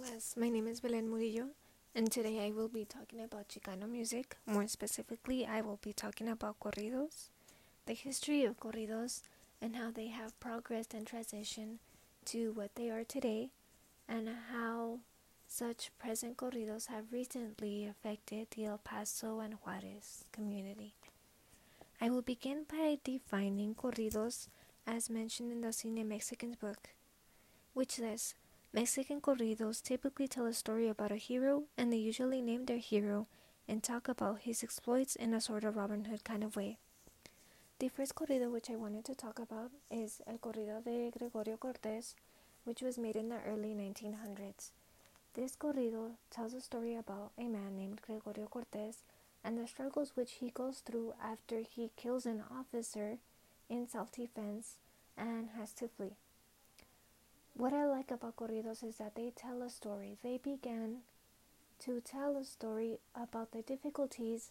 class. 0.00 0.34
My 0.36 0.48
name 0.48 0.66
is 0.66 0.80
Belen 0.80 1.10
Murillo, 1.10 1.48
and 1.94 2.10
today 2.10 2.46
I 2.46 2.52
will 2.52 2.68
be 2.68 2.86
talking 2.86 3.20
about 3.20 3.48
Chicano 3.48 3.86
music. 3.88 4.36
More 4.46 4.66
specifically, 4.66 5.44
I 5.44 5.60
will 5.60 5.78
be 5.82 5.92
talking 5.92 6.28
about 6.28 6.58
corridos, 6.58 7.28
the 7.84 7.92
history 7.92 8.44
of 8.44 8.58
corridos, 8.58 9.20
and 9.60 9.76
how 9.76 9.90
they 9.90 10.06
have 10.06 10.38
progressed 10.40 10.94
and 10.94 11.04
transitioned 11.04 11.78
to 12.26 12.52
what 12.52 12.74
they 12.76 12.88
are 12.88 13.04
today, 13.04 13.50
and 14.08 14.28
how 14.50 15.00
such 15.46 15.90
present 15.98 16.38
corridos 16.38 16.86
have 16.86 17.12
recently 17.12 17.86
affected 17.86 18.46
the 18.56 18.64
El 18.64 18.78
Paso 18.78 19.40
and 19.40 19.54
Juarez 19.54 20.24
community. 20.32 20.94
I 22.00 22.08
will 22.08 22.22
begin 22.22 22.64
by 22.66 22.98
defining 23.04 23.74
corridos 23.74 24.48
as 24.86 25.10
mentioned 25.10 25.52
in 25.52 25.60
the 25.60 25.68
Cine 25.68 26.06
Mexicans 26.06 26.56
book, 26.56 26.88
which 27.74 27.96
says 27.96 28.34
Mexican 28.72 29.20
corridos 29.20 29.82
typically 29.82 30.28
tell 30.28 30.46
a 30.46 30.52
story 30.52 30.86
about 30.88 31.10
a 31.10 31.16
hero, 31.16 31.64
and 31.76 31.92
they 31.92 31.96
usually 31.96 32.40
name 32.40 32.66
their 32.66 32.78
hero 32.78 33.26
and 33.66 33.82
talk 33.82 34.06
about 34.06 34.42
his 34.42 34.62
exploits 34.62 35.16
in 35.16 35.34
a 35.34 35.40
sort 35.40 35.64
of 35.64 35.76
Robin 35.76 36.04
Hood 36.04 36.22
kind 36.22 36.44
of 36.44 36.54
way. 36.54 36.78
The 37.80 37.88
first 37.88 38.14
corrido 38.14 38.48
which 38.48 38.70
I 38.70 38.76
wanted 38.76 39.04
to 39.06 39.16
talk 39.16 39.40
about 39.40 39.72
is 39.90 40.20
El 40.24 40.38
Corrido 40.38 40.84
de 40.84 41.10
Gregorio 41.10 41.56
Cortez, 41.56 42.14
which 42.62 42.80
was 42.80 42.96
made 42.96 43.16
in 43.16 43.28
the 43.28 43.40
early 43.44 43.74
1900s. 43.74 44.70
This 45.34 45.56
corrido 45.56 46.12
tells 46.30 46.54
a 46.54 46.60
story 46.60 46.94
about 46.94 47.32
a 47.36 47.48
man 47.48 47.76
named 47.76 48.02
Gregorio 48.02 48.46
Cortez 48.46 49.02
and 49.42 49.58
the 49.58 49.66
struggles 49.66 50.12
which 50.14 50.34
he 50.34 50.50
goes 50.50 50.78
through 50.78 51.14
after 51.20 51.60
he 51.60 51.90
kills 51.96 52.24
an 52.24 52.44
officer 52.56 53.18
in 53.68 53.88
self 53.88 54.12
defense 54.12 54.76
and 55.16 55.50
has 55.56 55.72
to 55.72 55.88
flee. 55.88 56.14
What 57.54 57.72
I 57.72 57.86
like 57.86 58.10
about 58.10 58.36
corridos 58.36 58.82
is 58.82 58.96
that 58.96 59.14
they 59.14 59.32
tell 59.36 59.62
a 59.62 59.70
story. 59.70 60.16
They 60.22 60.38
began 60.38 60.98
to 61.80 62.00
tell 62.00 62.36
a 62.36 62.44
story 62.44 62.98
about 63.14 63.52
the 63.52 63.62
difficulties 63.62 64.50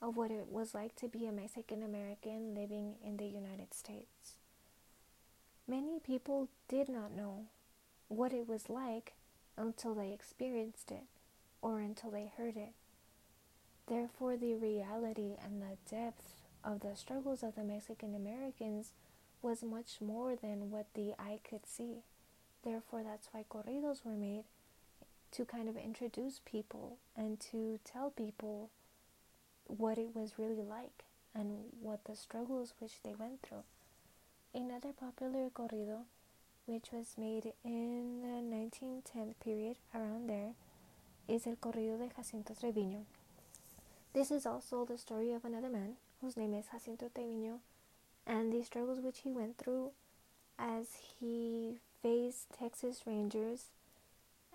of 0.00 0.16
what 0.16 0.30
it 0.30 0.46
was 0.48 0.74
like 0.74 0.94
to 0.96 1.08
be 1.08 1.26
a 1.26 1.32
Mexican 1.32 1.82
American 1.82 2.54
living 2.54 2.94
in 3.04 3.16
the 3.16 3.26
United 3.26 3.72
States. 3.74 4.36
Many 5.68 5.98
people 5.98 6.48
did 6.68 6.88
not 6.88 7.12
know 7.12 7.46
what 8.08 8.32
it 8.32 8.46
was 8.46 8.68
like 8.68 9.14
until 9.56 9.94
they 9.94 10.12
experienced 10.12 10.90
it 10.90 11.04
or 11.60 11.80
until 11.80 12.10
they 12.10 12.30
heard 12.36 12.56
it. 12.56 12.72
Therefore, 13.88 14.36
the 14.36 14.54
reality 14.54 15.36
and 15.42 15.62
the 15.62 15.76
depth 15.90 16.42
of 16.62 16.80
the 16.80 16.94
struggles 16.96 17.42
of 17.42 17.54
the 17.54 17.64
Mexican 17.64 18.14
Americans 18.14 18.92
was 19.42 19.62
much 19.62 20.00
more 20.00 20.36
than 20.36 20.70
what 20.70 20.86
the 20.94 21.12
eye 21.18 21.40
could 21.48 21.66
see. 21.66 22.02
Therefore, 22.64 23.02
that's 23.02 23.28
why 23.32 23.44
corridos 23.48 24.04
were 24.04 24.16
made 24.16 24.44
to 25.32 25.44
kind 25.44 25.68
of 25.68 25.76
introduce 25.76 26.40
people 26.44 26.98
and 27.16 27.38
to 27.40 27.78
tell 27.84 28.10
people 28.10 28.70
what 29.66 29.98
it 29.98 30.14
was 30.14 30.38
really 30.38 30.62
like 30.62 31.04
and 31.34 31.66
what 31.80 32.04
the 32.04 32.16
struggles 32.16 32.74
which 32.78 33.02
they 33.04 33.14
went 33.14 33.42
through. 33.42 33.64
Another 34.54 34.92
popular 34.92 35.50
corrido, 35.50 36.04
which 36.64 36.86
was 36.92 37.14
made 37.18 37.52
in 37.64 38.22
the 38.22 38.40
1910 38.40 39.34
period, 39.44 39.76
around 39.94 40.28
there, 40.28 40.52
is 41.28 41.46
El 41.46 41.56
Corrido 41.56 41.98
de 41.98 42.08
Jacinto 42.16 42.54
Treviño. 42.54 43.02
This 44.14 44.30
is 44.30 44.46
also 44.46 44.84
the 44.84 44.96
story 44.96 45.32
of 45.32 45.44
another 45.44 45.68
man 45.68 45.96
whose 46.20 46.36
name 46.36 46.54
is 46.54 46.66
Jacinto 46.72 47.10
Treviño 47.14 47.58
and 48.26 48.52
the 48.52 48.62
struggles 48.64 49.00
which 49.00 49.20
he 49.24 49.30
went 49.30 49.58
through 49.58 49.90
as 50.58 50.86
he 51.20 51.80
faced 52.06 52.46
Texas 52.56 53.00
Rangers 53.04 53.64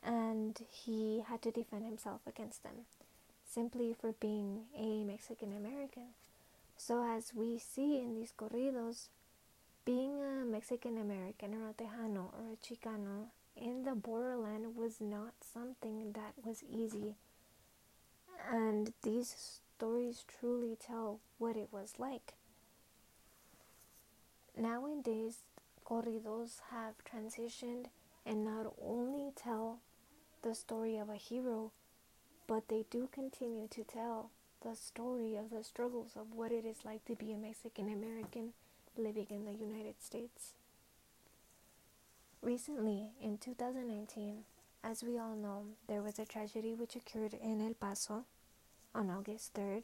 and 0.02 0.58
he 0.72 1.22
had 1.28 1.42
to 1.42 1.52
defend 1.52 1.84
himself 1.84 2.22
against 2.26 2.64
them 2.64 2.86
simply 3.46 3.94
for 4.00 4.14
being 4.14 4.62
a 4.78 5.04
Mexican 5.04 5.52
American. 5.52 6.14
So, 6.78 7.04
as 7.04 7.34
we 7.36 7.60
see 7.60 8.00
in 8.00 8.16
these 8.16 8.32
corridos, 8.38 9.08
being 9.84 10.22
a 10.22 10.46
Mexican 10.46 10.98
American 10.98 11.54
or 11.56 11.72
a 11.72 11.74
Tejano 11.74 12.32
or 12.34 12.54
a 12.54 12.66
Chicano 12.66 13.26
in 13.58 13.84
the 13.84 13.96
borderland 13.96 14.78
was 14.78 15.02
not 15.02 15.34
something 15.42 16.14
that 16.14 16.34
was 16.46 16.64
easy. 16.72 17.16
And 18.50 18.94
these 19.04 19.60
stories 19.76 20.24
truly 20.40 20.78
tell 20.80 21.20
what 21.38 21.58
it 21.58 21.68
was 21.70 21.96
like. 21.98 22.34
Nowadays, 24.56 25.40
corridos 25.92 26.62
have 26.72 26.94
transitioned 27.04 27.88
and 28.26 28.46
not 28.46 28.74
only 28.82 29.32
tell 29.36 29.80
the 30.42 30.56
story 30.56 30.98
of 30.98 31.10
a 31.10 31.16
hero, 31.16 31.72
but 32.48 32.70
they 32.70 32.86
do 32.90 33.10
continue 33.12 33.68
to 33.68 33.84
tell 33.84 34.32
the 34.64 34.74
story 34.76 35.36
of 35.36 35.50
the 35.50 35.64
struggles 35.64 36.12
of 36.16 36.34
what 36.34 36.52
it 36.52 36.66
is 36.66 36.86
like 36.86 37.04
to 37.04 37.16
be 37.16 37.34
a 37.34 37.38
Mexican 37.38 37.92
American 37.92 38.54
living 38.98 39.28
in 39.30 39.44
the 39.44 39.52
United 39.52 39.96
States. 40.02 40.54
Recently, 42.42 43.10
in 43.22 43.38
2019, 43.38 44.44
as 44.84 45.04
we 45.04 45.18
all 45.18 45.36
know, 45.36 45.66
there 45.88 46.02
was 46.02 46.18
a 46.20 46.26
tragedy 46.26 46.74
which 46.74 46.96
occurred 46.96 47.34
in 47.34 47.62
El 47.62 47.74
Paso 47.74 48.24
on 48.96 49.10
August 49.10 49.54
3rd. 49.56 49.84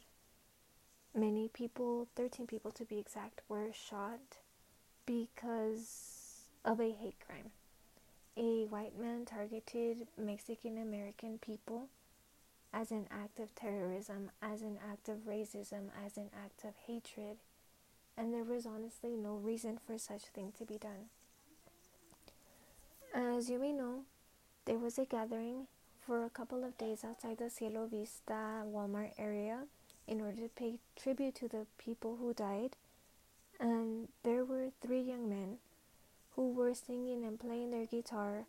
Many 1.14 1.48
people, 1.48 2.08
13 2.16 2.46
people 2.46 2.70
to 2.72 2.84
be 2.84 2.98
exact, 2.98 3.42
were 3.48 3.72
shot 3.72 4.38
because 5.08 6.42
of 6.66 6.80
a 6.80 6.92
hate 6.92 7.16
crime. 7.26 7.50
A 8.36 8.66
white 8.66 8.98
man 9.00 9.24
targeted 9.24 10.06
Mexican 10.18 10.76
American 10.76 11.38
people 11.38 11.86
as 12.74 12.90
an 12.90 13.06
act 13.10 13.40
of 13.40 13.54
terrorism, 13.54 14.30
as 14.42 14.60
an 14.60 14.78
act 14.86 15.08
of 15.08 15.26
racism, 15.26 15.88
as 16.04 16.18
an 16.18 16.28
act 16.44 16.62
of 16.62 16.74
hatred, 16.86 17.38
and 18.18 18.34
there 18.34 18.44
was 18.44 18.66
honestly 18.66 19.16
no 19.16 19.36
reason 19.36 19.78
for 19.86 19.96
such 19.96 20.24
thing 20.34 20.52
to 20.58 20.66
be 20.66 20.76
done. 20.76 21.08
As 23.14 23.48
you 23.48 23.58
may 23.58 23.72
know, 23.72 24.02
there 24.66 24.76
was 24.76 24.98
a 24.98 25.06
gathering 25.06 25.68
for 26.04 26.26
a 26.26 26.30
couple 26.30 26.64
of 26.64 26.76
days 26.76 27.02
outside 27.02 27.38
the 27.38 27.48
Cielo 27.48 27.86
Vista 27.86 28.62
Walmart 28.66 29.12
area 29.18 29.60
in 30.06 30.20
order 30.20 30.42
to 30.42 30.50
pay 30.54 30.74
tribute 31.00 31.34
to 31.36 31.48
the 31.48 31.66
people 31.78 32.18
who 32.20 32.34
died 32.34 32.76
and 33.60 34.08
there 34.22 34.44
were 34.44 34.68
three 34.80 35.00
young 35.00 35.28
men 35.28 35.58
who 36.36 36.52
were 36.52 36.74
singing 36.74 37.24
and 37.24 37.38
playing 37.40 37.70
their 37.70 37.86
guitar 37.86 38.46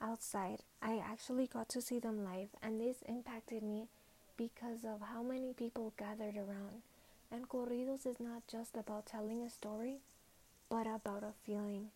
outside. 0.00 0.60
I 0.80 0.98
actually 0.98 1.46
got 1.46 1.68
to 1.70 1.82
see 1.82 1.98
them 1.98 2.24
live, 2.24 2.48
and 2.62 2.80
this 2.80 3.02
impacted 3.06 3.62
me 3.62 3.88
because 4.36 4.84
of 4.84 5.00
how 5.12 5.22
many 5.22 5.52
people 5.52 5.92
gathered 5.98 6.36
around. 6.36 6.82
And 7.30 7.48
corridos 7.48 8.06
is 8.06 8.20
not 8.20 8.46
just 8.46 8.76
about 8.76 9.06
telling 9.06 9.42
a 9.42 9.50
story, 9.50 9.98
but 10.68 10.86
about 10.86 11.22
a 11.22 11.32
feeling. 11.44 11.88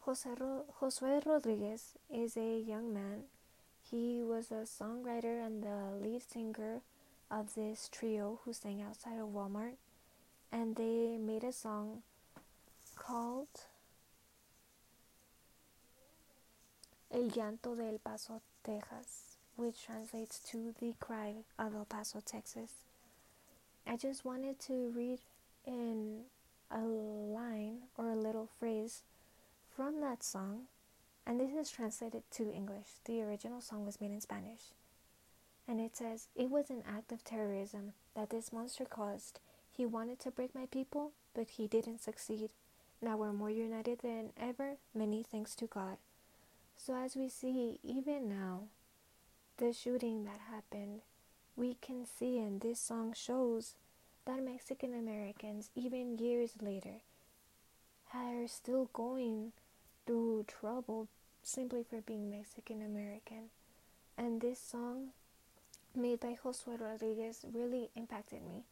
Jose 0.00 0.28
Ro- 0.38 0.66
Josue 0.80 1.24
Rodriguez 1.26 1.94
is 2.12 2.36
a 2.36 2.60
young 2.60 2.92
man. 2.94 3.24
He 3.90 4.22
was 4.22 4.50
a 4.50 4.66
songwriter 4.66 5.44
and 5.44 5.62
the 5.62 5.90
lead 6.00 6.22
singer 6.22 6.82
of 7.30 7.54
this 7.54 7.88
trio 7.88 8.40
who 8.44 8.52
sang 8.52 8.82
outside 8.82 9.18
of 9.18 9.28
Walmart 9.28 9.74
and 10.52 10.76
they 10.76 11.16
made 11.18 11.44
a 11.44 11.52
song 11.52 12.02
called 12.96 13.48
El 17.12 17.30
Llanto 17.30 17.76
de 17.76 17.86
El 17.86 17.98
Paso, 17.98 18.40
Texas, 18.64 19.36
which 19.56 19.84
translates 19.84 20.38
to 20.40 20.74
The 20.80 20.94
Cry 21.00 21.34
of 21.58 21.74
El 21.74 21.84
Paso, 21.84 22.20
Texas. 22.24 22.72
I 23.86 23.96
just 23.96 24.24
wanted 24.24 24.58
to 24.60 24.92
read 24.94 25.20
in 25.66 26.22
a 26.70 26.80
line 26.80 27.78
or 27.96 28.10
a 28.10 28.16
little 28.16 28.48
phrase 28.58 29.02
from 29.76 30.00
that 30.00 30.24
song, 30.24 30.62
and 31.26 31.38
this 31.38 31.52
is 31.52 31.70
translated 31.70 32.22
to 32.32 32.52
English. 32.52 32.98
The 33.04 33.22
original 33.22 33.60
song 33.60 33.86
was 33.86 34.00
made 34.00 34.10
in 34.10 34.20
Spanish. 34.20 34.72
And 35.68 35.80
it 35.80 35.96
says, 35.96 36.28
It 36.36 36.50
was 36.50 36.70
an 36.70 36.82
act 36.86 37.12
of 37.12 37.24
terrorism 37.24 37.92
that 38.14 38.30
this 38.30 38.52
monster 38.52 38.84
caused 38.84 39.40
he 39.76 39.84
wanted 39.84 40.18
to 40.20 40.30
break 40.30 40.54
my 40.54 40.66
people, 40.66 41.12
but 41.34 41.48
he 41.50 41.68
didn't 41.68 42.00
succeed. 42.00 42.50
Now 43.02 43.18
we're 43.18 43.32
more 43.32 43.50
united 43.50 43.98
than 43.98 44.30
ever, 44.40 44.76
many 44.94 45.22
thanks 45.22 45.54
to 45.56 45.66
God. 45.66 45.98
So, 46.78 46.94
as 46.94 47.14
we 47.14 47.28
see, 47.28 47.78
even 47.82 48.28
now, 48.28 48.64
the 49.58 49.72
shooting 49.72 50.24
that 50.24 50.40
happened, 50.50 51.02
we 51.56 51.76
can 51.80 52.06
see, 52.06 52.38
and 52.38 52.60
this 52.60 52.80
song 52.80 53.12
shows 53.14 53.74
that 54.24 54.42
Mexican 54.42 54.94
Americans, 54.94 55.70
even 55.74 56.18
years 56.18 56.52
later, 56.60 57.02
are 58.14 58.46
still 58.46 58.88
going 58.92 59.52
through 60.06 60.44
trouble 60.46 61.08
simply 61.42 61.82
for 61.82 62.00
being 62.00 62.30
Mexican 62.30 62.80
American. 62.80 63.50
And 64.16 64.40
this 64.40 64.58
song, 64.58 65.08
made 65.94 66.20
by 66.20 66.36
Josue 66.42 66.80
Rodriguez, 66.80 67.44
really 67.52 67.90
impacted 67.94 68.42
me 68.42 68.64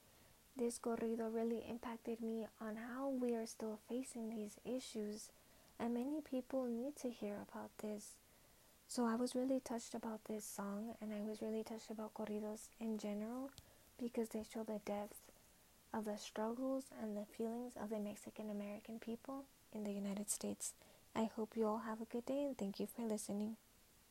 this 0.56 0.78
corrido 0.78 1.32
really 1.34 1.64
impacted 1.68 2.20
me 2.20 2.46
on 2.60 2.76
how 2.76 3.08
we 3.08 3.34
are 3.34 3.46
still 3.46 3.78
facing 3.88 4.30
these 4.30 4.56
issues, 4.64 5.28
and 5.78 5.94
many 5.94 6.20
people 6.20 6.64
need 6.66 6.96
to 6.96 7.10
hear 7.10 7.36
about 7.48 7.70
this. 7.82 8.14
So 8.86 9.06
I 9.06 9.16
was 9.16 9.34
really 9.34 9.60
touched 9.60 9.94
about 9.94 10.24
this 10.26 10.44
song 10.44 10.94
and 11.00 11.12
I 11.12 11.28
was 11.28 11.42
really 11.42 11.64
touched 11.64 11.90
about 11.90 12.14
corridos 12.14 12.68
in 12.78 12.98
general 12.98 13.50
because 13.98 14.28
they 14.28 14.44
show 14.44 14.62
the 14.62 14.80
depth 14.84 15.18
of 15.92 16.04
the 16.04 16.16
struggles 16.16 16.84
and 17.02 17.16
the 17.16 17.24
feelings 17.24 17.72
of 17.80 17.90
the 17.90 17.98
Mexican 17.98 18.50
American 18.50 18.98
people 18.98 19.44
in 19.72 19.84
the 19.84 19.92
United 19.92 20.30
States. 20.30 20.74
I 21.16 21.30
hope 21.34 21.56
you 21.56 21.66
all 21.66 21.78
have 21.78 22.00
a 22.00 22.04
good 22.04 22.26
day 22.26 22.44
and 22.44 22.56
thank 22.56 22.78
you 22.78 22.86
for 22.86 23.02
listening. 23.02 23.56